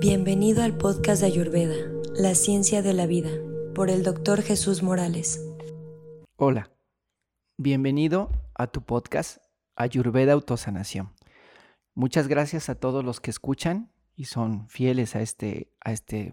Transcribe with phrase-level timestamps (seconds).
[0.00, 1.74] Bienvenido al podcast de Ayurveda,
[2.14, 3.28] La Ciencia de la Vida,
[3.74, 5.46] por el doctor Jesús Morales.
[6.36, 6.70] Hola,
[7.58, 9.44] bienvenido a tu podcast
[9.76, 11.12] Ayurveda Autosanación.
[11.94, 16.32] Muchas gracias a todos los que escuchan y son fieles a este, a este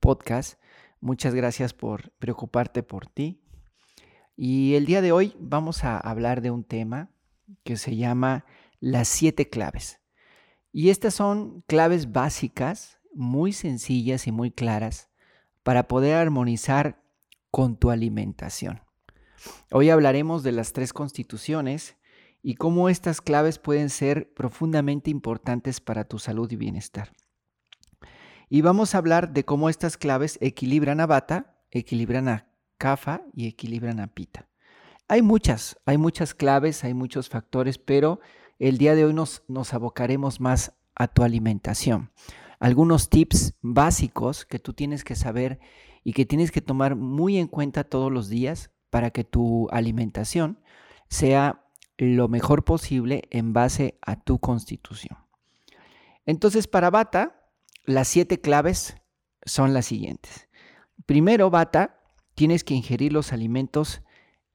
[0.00, 0.58] podcast.
[0.98, 3.42] Muchas gracias por preocuparte por ti.
[4.34, 7.10] Y el día de hoy vamos a hablar de un tema
[7.64, 8.46] que se llama
[8.80, 10.00] las siete claves.
[10.72, 15.08] Y estas son claves básicas, muy sencillas y muy claras
[15.62, 17.02] para poder armonizar
[17.50, 18.82] con tu alimentación.
[19.70, 21.96] Hoy hablaremos de las tres constituciones
[22.42, 27.12] y cómo estas claves pueden ser profundamente importantes para tu salud y bienestar.
[28.48, 33.46] Y vamos a hablar de cómo estas claves equilibran a Bata, equilibran a Kafa y
[33.46, 34.48] equilibran a Pita.
[35.08, 38.20] Hay muchas, hay muchas claves, hay muchos factores, pero
[38.58, 42.10] el día de hoy nos, nos abocaremos más a tu alimentación.
[42.58, 45.60] Algunos tips básicos que tú tienes que saber
[46.02, 50.60] y que tienes que tomar muy en cuenta todos los días para que tu alimentación
[51.08, 51.64] sea
[51.98, 55.18] lo mejor posible en base a tu constitución.
[56.26, 57.50] Entonces, para Bata,
[57.84, 58.96] las siete claves
[59.44, 60.48] son las siguientes.
[61.06, 62.00] Primero, Bata,
[62.34, 64.02] tienes que ingerir los alimentos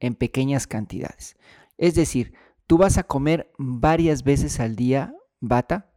[0.00, 1.36] en pequeñas cantidades.
[1.76, 2.34] Es decir,
[2.66, 5.92] tú vas a comer varias veces al día, Bata,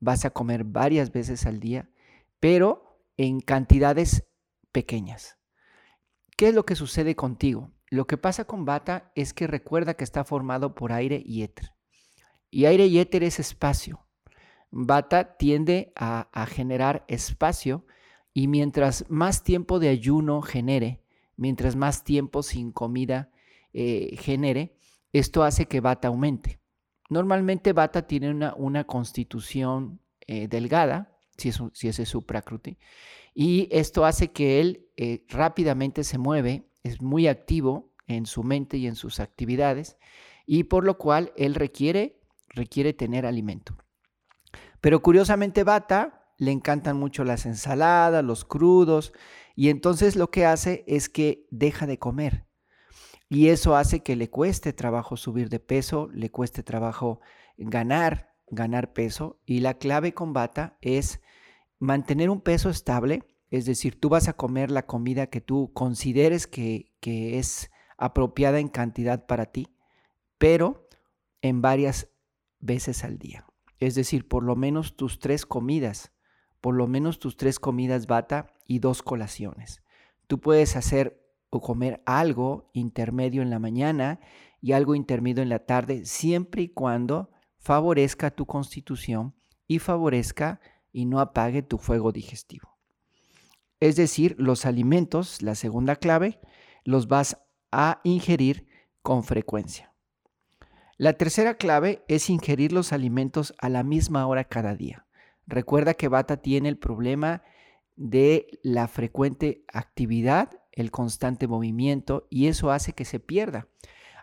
[0.00, 1.90] vas a comer varias veces al día,
[2.40, 4.24] pero en cantidades
[4.72, 5.38] pequeñas.
[6.36, 7.70] ¿Qué es lo que sucede contigo?
[7.90, 11.74] Lo que pasa con Bata es que recuerda que está formado por aire y éter.
[12.50, 14.06] Y aire y éter es espacio.
[14.70, 17.84] Bata tiende a, generar espacio
[18.32, 21.02] y mientras más tiempo de ayuno genere,
[21.36, 23.32] mientras más tiempo sin comida
[23.72, 24.76] eh, genere,
[25.12, 26.60] esto hace que Bata aumente.
[27.08, 32.78] Normalmente Bata tiene una, una constitución eh, delgada, si, es, si es su prakruti,
[33.34, 38.76] y esto hace que él eh, rápidamente se mueve es muy activo en su mente
[38.76, 39.96] y en sus actividades
[40.46, 43.76] y por lo cual él requiere, requiere tener alimento.
[44.80, 49.12] Pero curiosamente Bata le encantan mucho las ensaladas, los crudos
[49.54, 52.46] y entonces lo que hace es que deja de comer.
[53.30, 57.20] Y eso hace que le cueste trabajo subir de peso, le cueste trabajo
[57.56, 59.40] ganar, ganar peso.
[59.46, 61.22] Y la clave con Bata es
[61.78, 66.46] mantener un peso estable es decir, tú vas a comer la comida que tú consideres
[66.46, 69.68] que, es apropiada en cantidad para ti,
[70.38, 70.88] pero
[71.42, 72.08] en varias
[72.60, 73.46] veces al día.
[73.78, 76.12] Es decir, por lo menos tus tres comidas,
[76.60, 79.82] por lo menos tus tres comidas bata y dos colaciones.
[80.28, 81.19] Tú puedes hacer
[81.50, 84.20] o comer algo intermedio en la mañana
[84.60, 89.34] y algo intermedio en la tarde, siempre y cuando favorezca tu constitución
[89.66, 90.60] y favorezca
[90.92, 92.76] y no apague tu fuego digestivo.
[93.80, 96.40] Es decir, los alimentos, la segunda clave,
[96.84, 97.38] los vas
[97.72, 98.66] a ingerir
[99.02, 99.92] con frecuencia.
[100.98, 105.06] La tercera clave es ingerir los alimentos a la misma hora cada día.
[105.46, 107.42] Recuerda que Bata tiene el problema
[107.96, 113.68] de la frecuente actividad, el constante movimiento y eso hace que se pierda.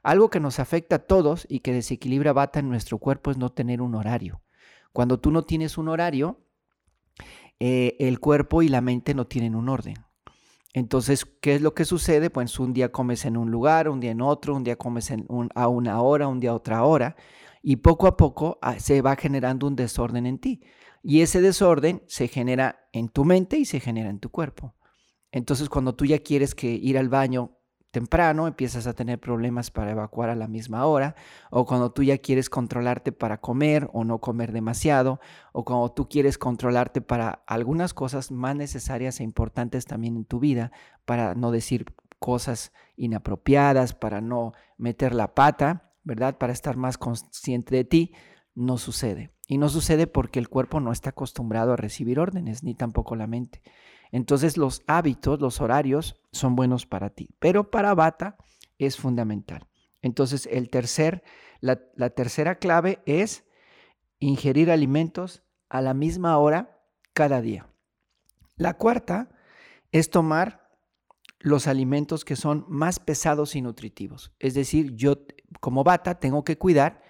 [0.03, 3.51] Algo que nos afecta a todos y que desequilibra Bata en nuestro cuerpo es no
[3.51, 4.41] tener un horario.
[4.93, 6.39] Cuando tú no tienes un horario,
[7.59, 9.95] eh, el cuerpo y la mente no tienen un orden.
[10.73, 12.29] Entonces, ¿qué es lo que sucede?
[12.29, 15.11] Pues un día comes en un lugar, un día en otro, un día comes
[15.55, 17.15] a una hora, un día a otra hora,
[17.63, 20.61] y poco a poco ah, se va generando un desorden en ti.
[21.01, 24.75] Y ese desorden se genera en tu mente y se genera en tu cuerpo.
[25.31, 27.57] Entonces, cuando tú ya quieres que ir al baño
[27.91, 31.15] temprano, empiezas a tener problemas para evacuar a la misma hora,
[31.49, 35.19] o cuando tú ya quieres controlarte para comer o no comer demasiado,
[35.53, 40.39] o cuando tú quieres controlarte para algunas cosas más necesarias e importantes también en tu
[40.39, 40.71] vida,
[41.05, 41.85] para no decir
[42.19, 46.37] cosas inapropiadas, para no meter la pata, ¿verdad?
[46.37, 48.13] Para estar más consciente de ti,
[48.53, 49.31] no sucede.
[49.47, 53.27] Y no sucede porque el cuerpo no está acostumbrado a recibir órdenes, ni tampoco la
[53.27, 53.61] mente.
[54.11, 58.37] Entonces los hábitos, los horarios son buenos para ti, pero para Bata
[58.77, 59.67] es fundamental.
[60.01, 61.23] Entonces el tercer,
[61.59, 63.45] la, la tercera clave es
[64.19, 66.81] ingerir alimentos a la misma hora
[67.13, 67.67] cada día.
[68.55, 69.29] La cuarta
[69.91, 70.67] es tomar
[71.39, 74.33] los alimentos que son más pesados y nutritivos.
[74.39, 75.25] Es decir, yo
[75.59, 77.01] como bata tengo que cuidar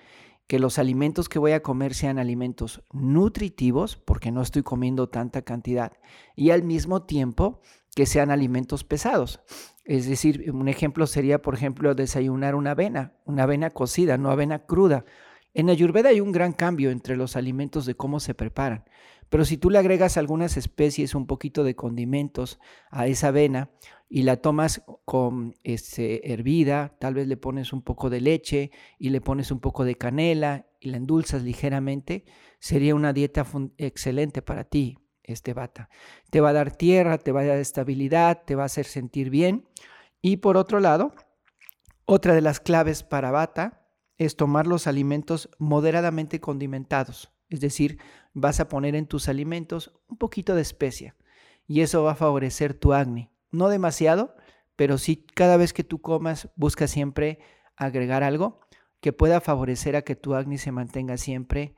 [0.47, 5.41] que los alimentos que voy a comer sean alimentos nutritivos, porque no estoy comiendo tanta
[5.41, 5.91] cantidad,
[6.35, 7.59] y al mismo tiempo
[7.95, 9.41] que sean alimentos pesados.
[9.83, 14.59] Es decir, un ejemplo sería, por ejemplo, desayunar una avena, una avena cocida, no avena
[14.59, 15.05] cruda.
[15.53, 18.85] En Ayurveda hay un gran cambio entre los alimentos de cómo se preparan.
[19.29, 22.59] Pero si tú le agregas algunas especies, un poquito de condimentos
[22.89, 23.69] a esa avena
[24.09, 29.09] y la tomas con este, hervida, tal vez le pones un poco de leche y
[29.09, 32.25] le pones un poco de canela y la endulzas ligeramente,
[32.59, 33.45] sería una dieta
[33.77, 35.89] excelente para ti, este bata.
[36.29, 39.29] Te va a dar tierra, te va a dar estabilidad, te va a hacer sentir
[39.29, 39.67] bien.
[40.21, 41.13] Y por otro lado,
[42.05, 43.87] otra de las claves para bata
[44.17, 47.31] es tomar los alimentos moderadamente condimentados.
[47.49, 47.99] Es decir,
[48.39, 51.15] vas a poner en tus alimentos un poquito de especia
[51.65, 53.31] y eso va a favorecer tu acné.
[53.49, 54.35] No demasiado,
[54.75, 57.39] pero sí cada vez que tú comas busca siempre
[57.75, 58.59] agregar algo
[58.99, 61.75] que pueda favorecer a que tu acné se mantenga siempre,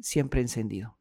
[0.00, 0.96] siempre encendido.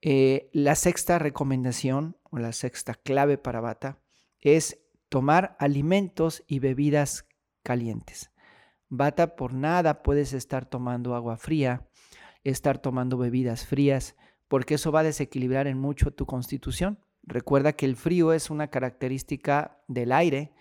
[0.00, 4.00] Eh, la sexta recomendación o la sexta clave para bata
[4.40, 4.80] es
[5.10, 7.28] tomar alimentos y bebidas
[7.62, 8.30] calientes.
[8.88, 11.87] Bata por nada puedes estar tomando agua fría,
[12.44, 14.16] estar tomando bebidas frías,
[14.48, 16.98] porque eso va a desequilibrar en mucho tu constitución.
[17.22, 20.52] Recuerda que el frío es una característica del aire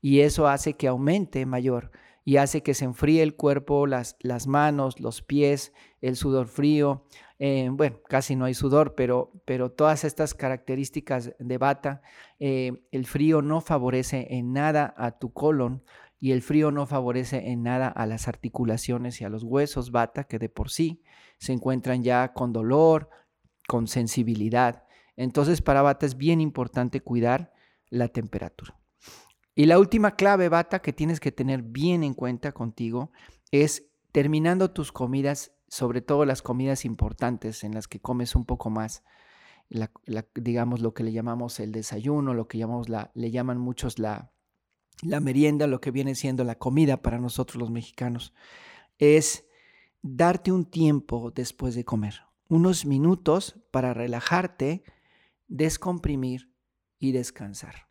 [0.00, 1.90] y eso hace que aumente mayor
[2.24, 7.04] y hace que se enfríe el cuerpo, las, las manos, los pies, el sudor frío.
[7.38, 12.02] Eh, bueno, casi no hay sudor, pero, pero todas estas características de bata,
[12.38, 15.82] eh, el frío no favorece en nada a tu colon
[16.22, 20.22] y el frío no favorece en nada a las articulaciones y a los huesos bata,
[20.22, 21.02] que de por sí
[21.38, 23.10] se encuentran ya con dolor,
[23.66, 24.84] con sensibilidad.
[25.16, 27.52] Entonces para bata es bien importante cuidar
[27.90, 28.78] la temperatura.
[29.56, 33.10] Y la última clave, Bata, que tienes que tener bien en cuenta contigo
[33.50, 38.70] es terminando tus comidas, sobre todo las comidas importantes en las que comes un poco
[38.70, 39.02] más,
[40.36, 44.32] digamos lo que le llamamos el desayuno, lo que llamamos la, le llaman muchos la,
[45.00, 48.34] la merienda, lo que viene siendo la comida para nosotros los mexicanos,
[48.98, 49.46] es
[50.02, 54.84] darte un tiempo después de comer, unos minutos para relajarte,
[55.48, 56.52] descomprimir
[56.98, 57.88] y descansar.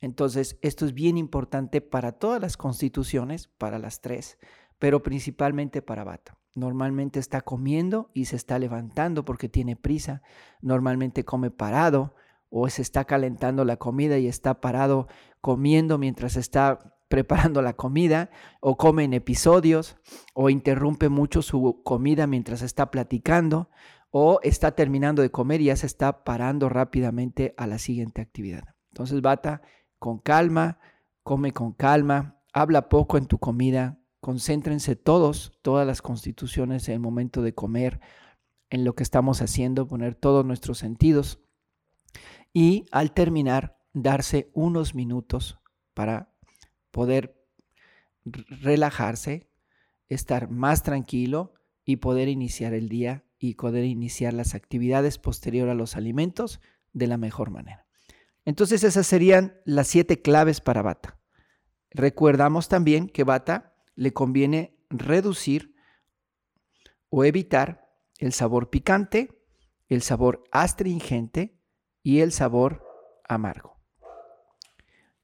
[0.00, 4.38] Entonces, esto es bien importante para todas las constituciones, para las tres,
[4.78, 6.38] pero principalmente para Bata.
[6.54, 10.22] Normalmente está comiendo y se está levantando porque tiene prisa.
[10.60, 12.14] Normalmente come parado
[12.56, 15.08] o se está calentando la comida y está parado
[15.40, 18.30] comiendo mientras está preparando la comida
[18.60, 19.96] o come en episodios
[20.34, 23.70] o interrumpe mucho su comida mientras está platicando
[24.10, 28.62] o está terminando de comer y ya se está parando rápidamente a la siguiente actividad.
[28.92, 29.62] Entonces, Bata
[29.98, 30.78] con calma,
[31.24, 37.00] come con calma, habla poco en tu comida, concéntrense todos, todas las constituciones en el
[37.00, 38.00] momento de comer,
[38.70, 41.43] en lo que estamos haciendo, poner todos nuestros sentidos
[42.54, 45.58] y al terminar darse unos minutos
[45.92, 46.32] para
[46.90, 47.44] poder
[48.24, 49.50] relajarse,
[50.08, 51.52] estar más tranquilo
[51.84, 56.60] y poder iniciar el día y poder iniciar las actividades posterior a los alimentos
[56.92, 57.86] de la mejor manera.
[58.44, 61.18] Entonces esas serían las siete claves para Bata.
[61.90, 65.74] Recordamos también que Bata le conviene reducir
[67.10, 69.44] o evitar el sabor picante,
[69.88, 71.58] el sabor astringente
[72.04, 72.86] y el sabor
[73.28, 73.80] amargo.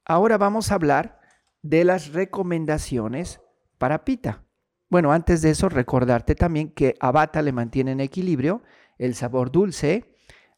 [0.04, 1.20] Ahora vamos a hablar
[1.62, 3.40] de las recomendaciones
[3.78, 4.44] para pita.
[4.88, 8.64] Bueno, antes de eso, recordarte también que a Bata le mantiene en equilibrio
[8.98, 10.16] el sabor dulce,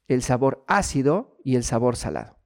[0.09, 2.39] el sabor ácido y el sabor salado.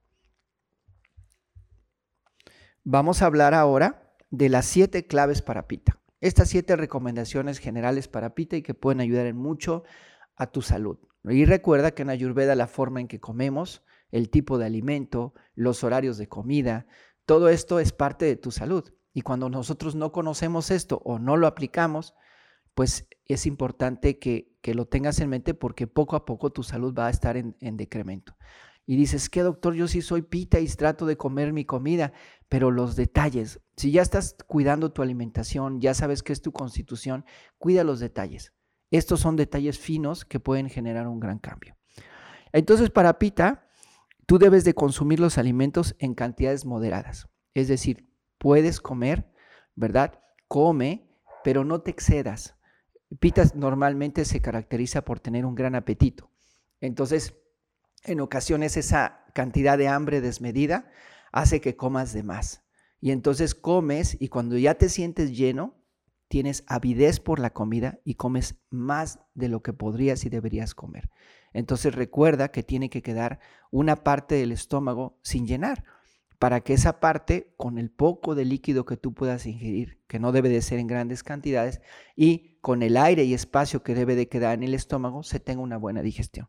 [2.83, 5.99] Vamos a hablar ahora de las siete claves para pita.
[6.19, 9.83] Estas siete recomendaciones generales para pita y que pueden ayudar en mucho
[10.35, 10.97] a tu salud.
[11.31, 15.83] Y recuerda que en Ayurveda la forma en que comemos, el tipo de alimento, los
[15.83, 16.87] horarios de comida,
[17.25, 18.93] todo esto es parte de tu salud.
[19.13, 22.13] Y cuando nosotros no conocemos esto o no lo aplicamos,
[22.73, 27.07] pues es importante que, lo tengas en mente porque poco a poco tu salud va
[27.07, 28.35] a estar en, en decremento
[28.87, 29.75] y dices, ¿qué doctor?
[29.75, 32.13] Yo sí soy pita y trato de comer mi comida,
[32.47, 37.25] pero los detalles, si ya estás cuidando tu alimentación, ya sabes qué es tu constitución,
[37.57, 38.53] cuida los detalles.
[38.91, 41.75] Estos son detalles finos que pueden generar un gran cambio.
[42.53, 43.67] Entonces, para pita,
[44.25, 47.27] tú debes de consumir los alimentos en cantidades moderadas.
[47.53, 49.31] Es decir, puedes comer,
[49.75, 50.21] ¿verdad?
[50.47, 51.09] Come,
[51.43, 52.55] pero no te excedas.
[53.19, 56.29] Pita normalmente se caracteriza por tener un gran apetito.
[56.81, 57.35] Entonces,
[58.03, 60.89] en ocasiones esa cantidad de hambre desmedida
[61.31, 62.63] hace que comas de más.
[62.99, 65.75] Y entonces comes y cuando ya te sientes lleno,
[66.27, 71.09] tienes avidez por la comida y comes más de lo que podrías y deberías comer.
[71.53, 73.39] Entonces recuerda que tiene que quedar
[73.71, 75.83] una parte del estómago sin llenar,
[76.39, 80.31] para que esa parte, con el poco de líquido que tú puedas ingerir, que no
[80.31, 81.81] debe de ser en grandes cantidades,
[82.15, 85.61] y con el aire y espacio que debe de quedar en el estómago, se tenga
[85.61, 86.47] una buena digestión.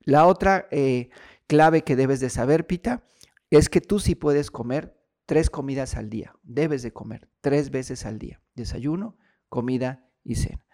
[0.00, 1.10] La otra eh,
[1.46, 3.04] clave que debes de saber, Pita,
[3.50, 6.34] es que tú sí puedes comer tres comidas al día.
[6.42, 8.40] Debes de comer tres veces al día.
[8.56, 9.16] Desayuno,
[9.48, 10.66] comida y cena.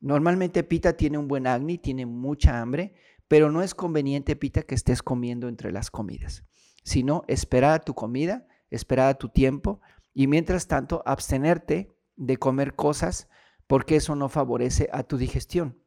[0.00, 2.94] Normalmente Pita tiene un buen acné, tiene mucha hambre,
[3.28, 6.44] pero no es conveniente, Pita, que estés comiendo entre las comidas,
[6.82, 9.80] sino esperar a tu comida, esperar a tu tiempo
[10.14, 13.28] y mientras tanto abstenerte de comer cosas
[13.66, 15.78] porque eso no favorece a tu digestión.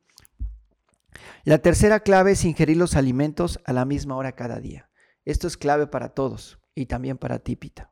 [1.44, 4.90] La tercera clave es ingerir los alimentos a la misma hora cada día.
[5.26, 7.92] Esto es clave para todos y también para ti, Pita.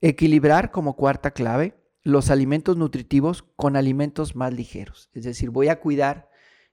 [0.00, 5.10] Equilibrar como cuarta clave los alimentos nutritivos con alimentos más ligeros.
[5.12, 6.30] Es decir, voy a cuidar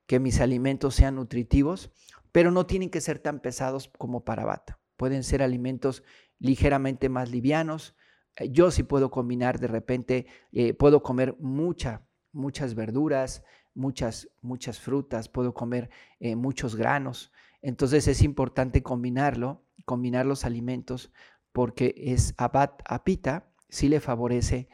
[0.07, 1.91] que mis alimentos sean nutritivos,
[2.31, 4.79] pero no tienen que ser tan pesados como para bata.
[4.97, 6.03] Pueden ser alimentos
[6.39, 7.95] ligeramente más livianos.
[8.35, 13.43] Eh, yo sí puedo combinar de repente, eh, puedo comer mucha, muchas verduras,
[13.75, 17.31] muchas, muchas frutas, puedo comer eh, muchos granos.
[17.61, 21.11] Entonces es importante combinarlo, combinar los alimentos,
[21.51, 24.69] porque es a pita, sí le favorece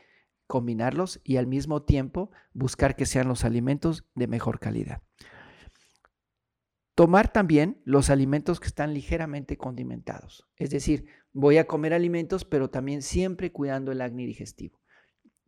[0.47, 5.01] combinarlos y al mismo tiempo buscar que sean los alimentos de mejor calidad.
[6.95, 10.47] Tomar también los alimentos que están ligeramente condimentados.
[10.55, 14.79] Es decir, voy a comer alimentos, pero también siempre cuidando el acné digestivo.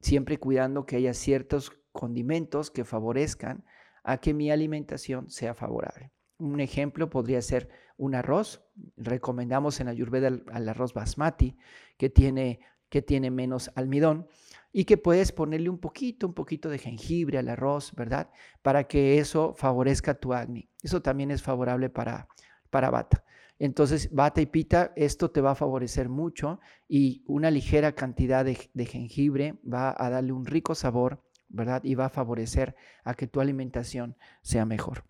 [0.01, 3.63] Siempre cuidando que haya ciertos condimentos que favorezcan
[4.04, 6.12] a que mi alimentación sea favorable.
[6.38, 8.62] Un ejemplo podría ser un arroz.
[8.98, 11.58] Recomendamos en Ayurveda al arroz basmati,
[11.98, 14.27] que tiene, que tiene menos almidón
[14.72, 18.30] y que puedes ponerle un poquito, un poquito de jengibre al arroz, ¿verdad?
[18.62, 20.70] Para que eso favorezca tu acné.
[20.82, 22.28] Eso también es favorable para,
[22.70, 23.24] para bata.
[23.60, 28.70] Entonces, bata y pita, esto te va a favorecer mucho y una ligera cantidad de,
[28.74, 31.84] de jengibre va a darle un rico sabor, ¿verdad?
[31.84, 35.06] Y va a favorecer a que tu alimentación sea mejor.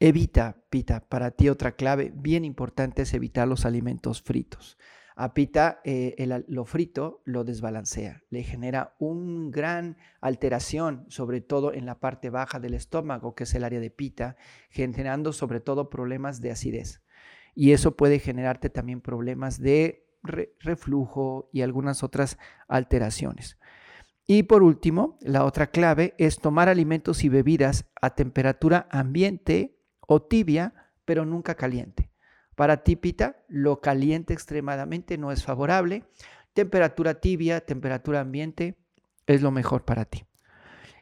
[0.00, 4.76] Evita, pita, para ti otra clave bien importante es evitar los alimentos fritos.
[5.14, 6.14] A Pita eh,
[6.48, 12.60] lo frito lo desbalancea, le genera una gran alteración, sobre todo en la parte baja
[12.60, 14.36] del estómago, que es el área de Pita,
[14.70, 17.02] generando sobre todo problemas de acidez.
[17.54, 22.38] Y eso puede generarte también problemas de reflujo y algunas otras
[22.68, 23.58] alteraciones.
[24.26, 30.22] Y por último, la otra clave es tomar alimentos y bebidas a temperatura ambiente o
[30.22, 32.11] tibia, pero nunca caliente.
[32.54, 36.04] Para típita, lo caliente extremadamente no es favorable.
[36.52, 38.76] Temperatura tibia, temperatura ambiente
[39.26, 40.24] es lo mejor para ti.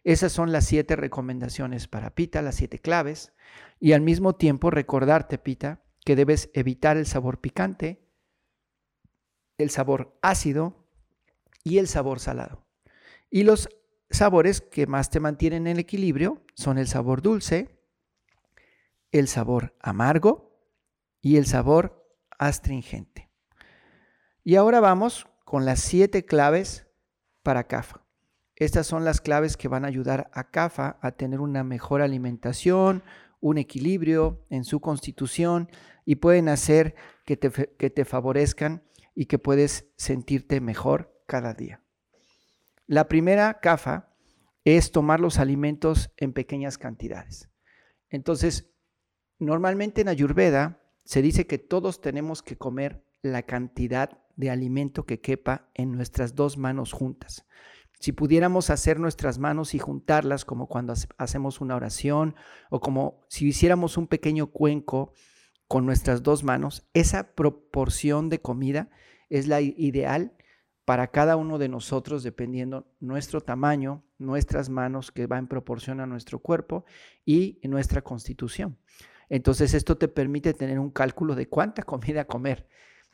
[0.05, 3.33] Esas son las siete recomendaciones para pita, las siete claves.
[3.79, 8.01] Y al mismo tiempo recordarte, pita, que debes evitar el sabor picante,
[9.59, 10.87] el sabor ácido
[11.65, 12.65] y el sabor salado.
[13.31, 13.69] Y los
[14.11, 17.79] sabores que más te mantienen en equilibrio son el sabor dulce,
[19.13, 20.50] el sabor amargo,
[21.21, 22.07] y el sabor
[22.39, 23.31] astringente.
[24.43, 26.87] Y ahora vamos con las siete claves
[27.43, 28.05] para CAFA.
[28.57, 33.03] Estas son las claves que van a ayudar a CAFA a tener una mejor alimentación,
[33.41, 35.71] un equilibrio en su constitución
[36.05, 38.83] y pueden hacer que te, que te favorezcan
[39.15, 41.83] y que puedes sentirte mejor cada día.
[42.87, 44.13] La primera CAFA
[44.65, 47.49] es tomar los alimentos en pequeñas cantidades.
[48.09, 48.71] Entonces,
[49.39, 55.21] normalmente en Ayurveda se dice que todos tenemos que comer la cantidad de alimento que
[55.21, 57.45] quepa en nuestras dos manos juntas.
[57.99, 62.37] Si pudiéramos hacer nuestras manos y juntarlas como cuando hacemos una oración
[62.71, 65.13] o como si hiciéramos un pequeño cuenco
[65.67, 68.89] con nuestras dos manos, esa proporción de comida
[69.31, 70.37] es la ideal
[70.85, 76.07] para cada uno de nosotros dependiendo nuestro tamaño, nuestras manos que va en proporción a
[76.07, 76.85] nuestro cuerpo
[77.25, 78.79] y nuestra constitución.
[79.31, 82.69] Entonces esto te permite tener un cálculo de cuánta comida comer.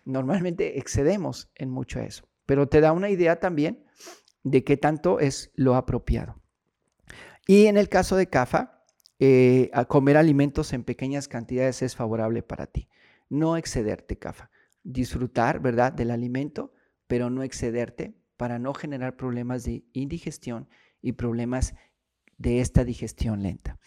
[0.04, 3.84] Normalmente excedemos en mucho eso, pero te da una idea también
[4.42, 6.40] de qué tanto es lo apropiado.
[7.46, 8.82] Y en el caso de CAFA,
[9.18, 12.88] eh, comer alimentos en pequeñas cantidades es favorable para ti.
[13.28, 14.50] No excederte, CAFA.
[14.84, 16.72] Disfrutar, ¿verdad?, del alimento,
[17.06, 20.68] pero no excederte para no generar problemas de indigestión
[21.02, 21.74] y problemas
[22.38, 23.78] de esta digestión lenta.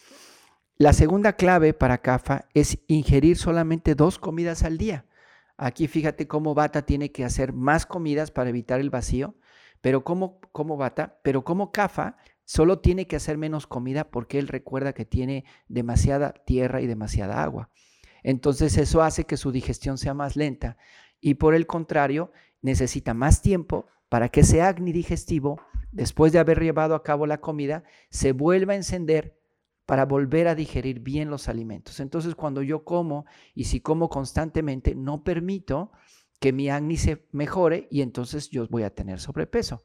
[0.80, 5.04] La segunda clave para CAFA es ingerir solamente dos comidas al día.
[5.58, 9.34] Aquí fíjate cómo Bata tiene que hacer más comidas para evitar el vacío,
[9.82, 14.48] pero como, como Bata, pero como CAFA solo tiene que hacer menos comida porque él
[14.48, 17.68] recuerda que tiene demasiada tierra y demasiada agua.
[18.22, 20.78] Entonces eso hace que su digestión sea más lenta
[21.20, 22.32] y por el contrario,
[22.62, 25.60] necesita más tiempo para que ese acné digestivo,
[25.92, 29.39] después de haber llevado a cabo la comida, se vuelva a encender
[29.90, 31.98] para volver a digerir bien los alimentos.
[31.98, 35.90] Entonces, cuando yo como y si como constantemente, no permito
[36.38, 39.82] que mi acné se mejore y entonces yo voy a tener sobrepeso.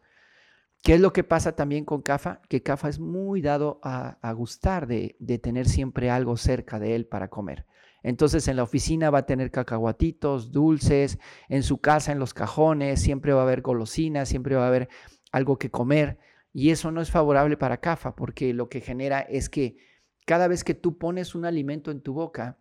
[0.84, 2.40] ¿Qué es lo que pasa también con CAFA?
[2.50, 7.08] Que CAFA es muy dado a, gustar de, de, tener siempre algo cerca de él
[7.08, 7.66] para comer.
[8.04, 11.18] Entonces en la oficina va a tener cacahuatitos, dulces,
[11.50, 14.88] en su casa, en los cajones, siempre va a haber golosinas, siempre va a haber
[15.32, 16.20] algo que comer.
[16.54, 19.95] Y eso no es favorable para CAFA porque lo que genera es que
[20.26, 22.60] cada vez que tú pones un alimento en tu boca,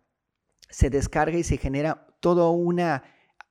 [0.69, 3.03] se descarga y se genera toda una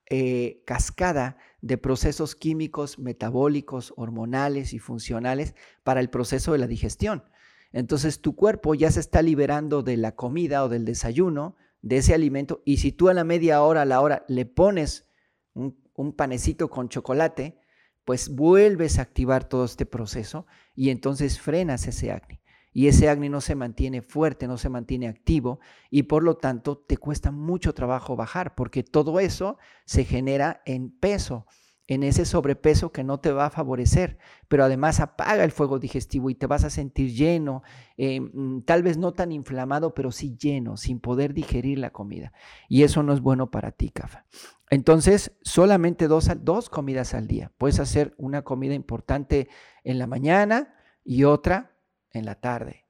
[0.09, 7.23] eh, cascada de procesos químicos, metabólicos, hormonales y funcionales para el proceso de la digestión.
[7.71, 12.15] Entonces tu cuerpo ya se está liberando de la comida o del desayuno, de ese
[12.15, 15.07] alimento, y si tú a la media hora, a la hora, le pones
[15.53, 17.59] un, un panecito con chocolate,
[18.05, 22.41] pues vuelves a activar todo este proceso y entonces frenas ese acné
[22.75, 26.77] y ese acné no se mantiene fuerte, no se mantiene activo y por lo tanto
[26.77, 31.45] te cuesta mucho trabajo bajar porque todo eso se genera en peso,
[31.87, 34.17] en ese sobrepeso que no te va a favorecer,
[34.49, 37.63] pero además apaga el fuego digestivo y te vas a sentir lleno,
[37.97, 42.33] mm, tal vez no tan inflamado, pero sí lleno, sin poder digerir la comida.
[42.67, 44.25] Y eso no es bueno para ti, Cafa.
[44.69, 47.53] Entonces, solamente dos, dos comidas al día.
[47.57, 49.47] Puedes hacer una comida importante
[49.85, 51.74] en la mañana y otra
[52.15, 52.85] en la tarde.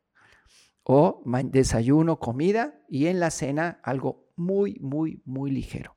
[0.83, 5.95] O desayuno, comida y en la cena algo muy, muy, muy ligero.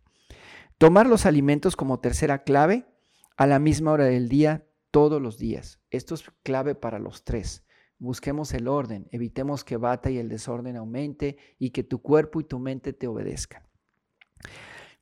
[0.79, 2.87] Tomar los alimentos como tercera clave
[3.37, 5.81] a la misma hora del día todos los días.
[5.91, 7.65] Esto es clave para los tres.
[7.99, 12.45] Busquemos el orden, evitemos que bata y el desorden aumente y que tu cuerpo y
[12.45, 13.65] tu mente te obedezcan.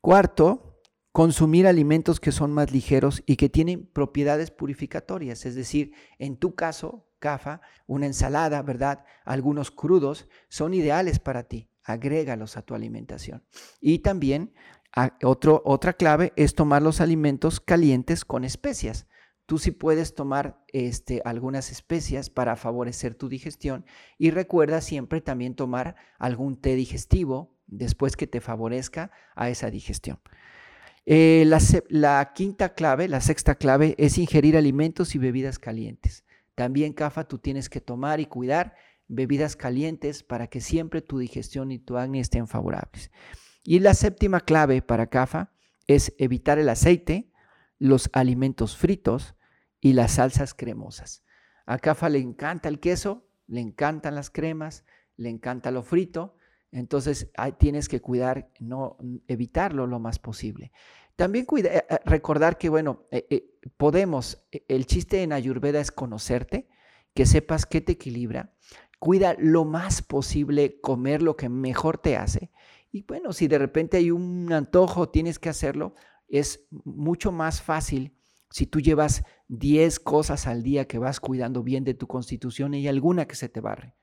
[0.01, 0.76] Cuarto,
[1.17, 6.55] consumir alimentos que son más ligeros y que tienen propiedades purificatorias, es decir, en tu
[6.55, 9.03] caso, CAFA, una ensalada, ¿verdad?
[9.25, 11.71] Algunos crudos son ideales para ti.
[11.83, 13.43] Agrégalos a tu alimentación.
[13.81, 14.53] Y también
[15.23, 19.07] otro, otra clave es tomar los alimentos calientes con especias.
[19.47, 23.87] Tú sí puedes tomar este, algunas especias para favorecer tu digestión
[24.19, 30.19] y recuerda siempre también tomar algún té digestivo después que te favorezca a esa digestión.
[31.09, 36.25] Eh, la, la, quinta clave, la sexta clave es ingerir alimentos y bebidas calientes.
[36.57, 38.75] También, CAFA, tú tienes que tomar y cuidar
[39.07, 43.13] bebidas calientes para que siempre tu digestión y tu acné estén favorables.
[43.63, 45.53] Y la séptima clave para CAFA
[45.87, 47.31] es evitar el aceite,
[47.79, 49.37] los alimentos fritos
[49.81, 51.23] y las salsas cremosas.
[51.67, 54.85] A CAFA le encanta el queso, le encantan las cremas,
[55.17, 56.36] le encanta lo frito,
[56.77, 60.73] entonces tienes que cuidar, no evitarlo lo más posible.
[61.17, 66.69] También eh, eh, recordar que, bueno, eh, podemos, el chiste en Ayurveda es conocerte,
[67.15, 68.55] que sepas qué te equilibra,
[68.99, 72.51] cuida lo más posible comer lo que mejor te hace.
[72.93, 75.95] Y bueno, si de repente hay un antojo, tienes que hacerlo,
[76.29, 78.15] es mucho más fácil
[78.51, 82.89] si tú llevas 10 cosas al día que vas cuidando bien de tu constitución y
[82.89, 83.95] alguna que se te barre,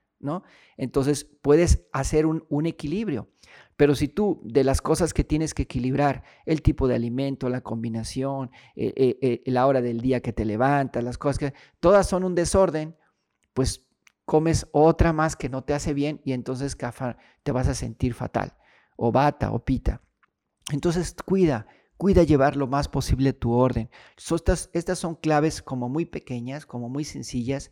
[0.78, 3.30] Entonces puedes hacer un, un equilibrio.
[3.76, 7.62] Pero si tú, de las cosas que tienes que equilibrar, el tipo de alimento, la
[7.62, 12.08] combinación, eh, eh, eh, la hora del día que te levantas, las cosas que, todas
[12.08, 12.96] son un desorden,
[13.54, 13.88] pues
[14.26, 16.78] comes otra más que no te hace bien y entonces
[17.44, 18.56] te vas a sentir fatal,
[18.96, 20.02] o bata, o pita.
[20.72, 23.90] Entonces cuida, cuida llevar lo más posible tu orden.
[24.18, 27.72] estas, estas, son claves como muy pequeñas, como muy sencillas,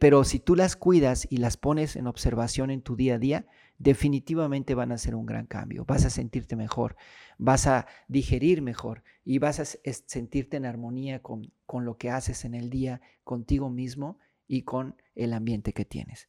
[0.00, 3.46] pero si tú las cuidas y las pones en observación en tu día a día,
[3.78, 5.84] definitivamente van a ser un gran cambio.
[5.84, 6.96] Vas a sentirte mejor,
[7.38, 12.44] vas a digerir mejor y vas a sentirte en armonía con, con lo que haces
[12.44, 16.28] en el día, contigo mismo y con el ambiente que tienes.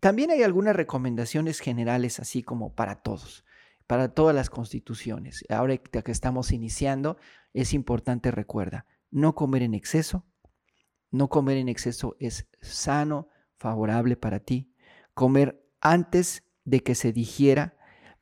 [0.00, 3.44] También hay algunas recomendaciones generales, así como para todos,
[3.86, 5.44] para todas las constituciones.
[5.48, 7.16] Ahora que estamos iniciando,
[7.52, 10.26] es importante recuerda, no comer en exceso.
[11.10, 14.74] No comer en exceso es sano, favorable para ti.
[15.14, 17.76] Comer antes de que se digiera,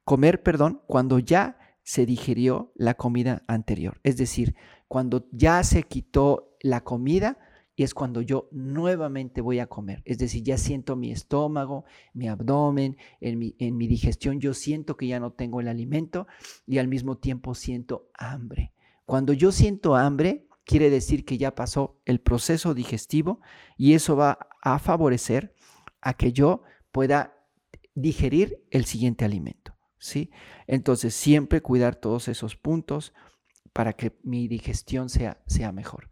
[0.04, 3.98] comer, perdón, cuando ya se digirió la comida anterior.
[4.02, 4.54] Es decir,
[4.88, 7.38] cuando ya se quitó la comida
[7.82, 10.02] y es cuando yo nuevamente voy a comer.
[10.04, 14.96] Es decir, ya siento mi estómago, mi abdomen, en mi, en mi digestión yo siento
[14.96, 16.28] que ya no tengo el alimento
[16.64, 18.72] y al mismo tiempo siento hambre.
[19.04, 23.40] Cuando yo siento hambre, quiere decir que ya pasó el proceso digestivo
[23.76, 25.52] y eso va a favorecer
[26.00, 27.34] a que yo pueda
[27.96, 29.74] digerir el siguiente alimento.
[29.98, 30.30] ¿sí?
[30.68, 33.12] Entonces, siempre cuidar todos esos puntos.
[33.72, 36.11] para que mi digestión sea, sea mejor.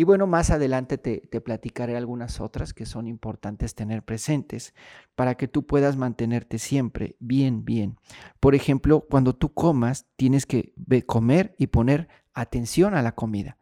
[0.00, 4.72] Y bueno, más adelante te, te, platicaré algunas otras que son importantes tener presentes
[5.14, 7.98] para que tú puedas mantenerte siempre bien, bien.
[8.40, 10.72] Por ejemplo, cuando tú comas, tienes que
[11.04, 13.58] comer y poner atención a la comida.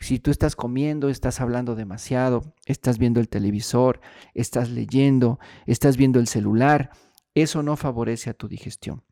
[0.00, 4.00] Si tú estás comiendo, estás hablando demasiado, estás viendo el televisor,
[4.34, 6.90] estás leyendo, estás viendo el celular,
[7.32, 9.04] eso no favorece a tu digestión.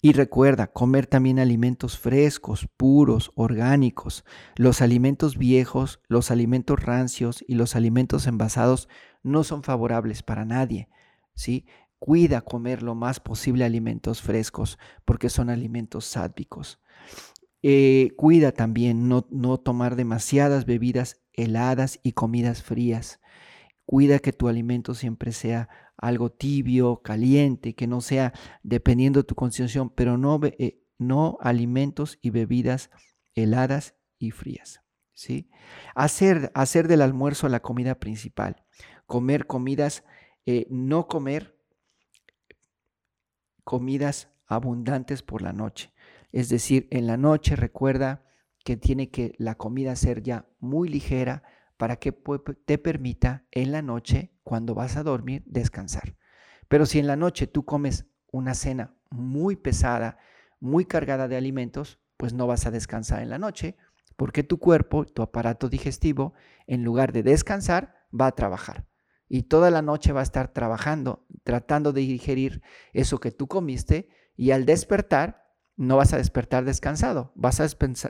[0.00, 4.24] Y recuerda, comer también alimentos frescos, puros, orgánicos.
[4.56, 8.88] Los alimentos viejos, los alimentos rancios y los alimentos envasados
[9.22, 10.88] no son favorables para nadie.
[11.34, 11.66] ¿sí?
[11.98, 16.80] Cuida comer lo más posible alimentos frescos porque son alimentos sádvicos.
[17.62, 23.20] Eh, cuida también no, no tomar demasiadas bebidas heladas y comidas frías.
[23.86, 29.34] Cuida que tu alimento siempre sea algo tibio, caliente, que no sea dependiendo de tu
[29.34, 32.90] constitución, pero no, eh, no alimentos y bebidas
[33.34, 34.80] heladas y frías.
[35.12, 35.50] ¿sí?
[35.94, 38.64] Hacer, hacer del almuerzo la comida principal.
[39.06, 40.04] Comer comidas,
[40.46, 41.58] eh, no comer
[43.64, 45.92] comidas abundantes por la noche.
[46.32, 48.24] Es decir, en la noche recuerda
[48.64, 51.42] que tiene que la comida ser ya muy ligera,
[51.76, 52.12] para que
[52.64, 56.16] te permita en la noche, cuando vas a dormir, descansar.
[56.68, 60.18] Pero si en la noche tú comes una cena muy pesada,
[60.60, 63.76] muy cargada de alimentos, pues no vas a descansar en la noche,
[64.16, 66.34] porque tu cuerpo, tu aparato digestivo,
[66.66, 68.86] en lugar de descansar, va a trabajar.
[69.28, 74.08] Y toda la noche va a estar trabajando, tratando de digerir eso que tú comiste,
[74.36, 75.44] y al despertar,
[75.76, 77.66] no vas a despertar descansado, vas a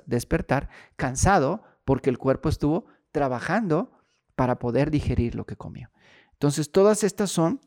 [0.06, 3.92] despertar cansado porque el cuerpo estuvo trabajando
[4.34, 5.92] para poder digerir lo que comió.
[6.32, 7.60] Entonces, todas estas son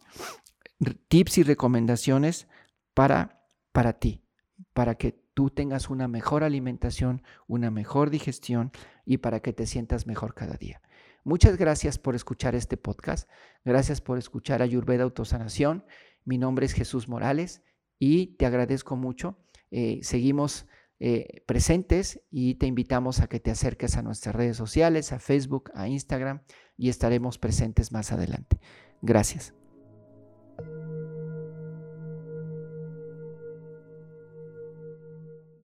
[1.08, 2.50] tips y recomendaciones
[2.94, 4.22] para, para ti,
[4.74, 8.72] para que tú tengas una mejor alimentación, una mejor digestión
[9.06, 10.82] y para que te sientas mejor cada día.
[11.24, 13.30] Muchas gracias por escuchar este podcast.
[13.64, 15.86] Gracias por escuchar Ayurveda Autosanación.
[16.26, 17.62] Mi nombre es Jesús Morales
[18.00, 19.38] y te agradezco mucho.
[19.72, 20.68] Eh, seguimos
[21.00, 25.72] eh, presentes y te invitamos a que te acerques a nuestras redes sociales, a Facebook,
[25.76, 26.42] a Instagram
[26.76, 28.60] y estaremos presentes más adelante.
[29.02, 29.54] Gracias.